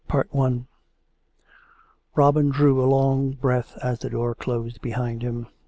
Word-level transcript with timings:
CHAPTER 0.11 0.29
VI 0.33 0.65
Robin 2.15 2.49
drew 2.49 2.81
a 2.83 2.89
long 2.89 3.33
breath 3.33 3.77
as 3.83 3.99
the 3.99 4.09
door 4.09 4.33
closed 4.33 4.81
behind 4.81 5.21
him. 5.21 5.45